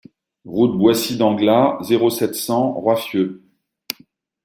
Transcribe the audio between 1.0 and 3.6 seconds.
d'Anglas, zéro sept, cent Roiffieux